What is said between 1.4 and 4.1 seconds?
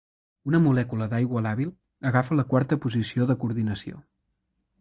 làbil agafa la quarta posició de coordinació.